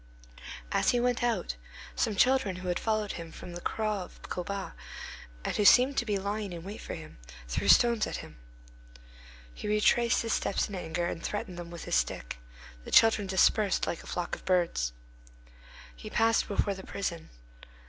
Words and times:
As 0.71 0.89
he 0.89 0.99
went 0.99 1.21
out, 1.21 1.57
some 1.95 2.15
children 2.15 2.55
who 2.55 2.69
had 2.69 2.79
followed 2.79 3.11
him 3.11 3.31
from 3.31 3.51
the 3.53 3.61
Cross 3.61 4.13
of 4.15 4.23
Colbas, 4.23 4.71
and 5.45 5.55
who 5.55 5.63
seemed 5.63 5.95
to 5.97 6.07
be 6.07 6.17
lying 6.17 6.51
in 6.53 6.63
wait 6.63 6.81
for 6.81 6.95
him, 6.95 7.19
threw 7.47 7.67
stones 7.67 8.07
at 8.07 8.15
him. 8.25 8.35
He 9.53 9.67
retraced 9.67 10.23
his 10.23 10.33
steps 10.33 10.67
in 10.67 10.73
anger, 10.73 11.05
and 11.05 11.21
threatened 11.21 11.59
them 11.59 11.69
with 11.69 11.83
his 11.83 11.93
stick: 11.93 12.39
the 12.83 12.89
children 12.89 13.27
dispersed 13.27 13.85
like 13.85 14.01
a 14.01 14.07
flock 14.07 14.33
of 14.33 14.43
birds. 14.43 14.91
He 15.95 16.09
passed 16.09 16.47
before 16.47 16.73
the 16.73 16.81
prison. 16.83 17.29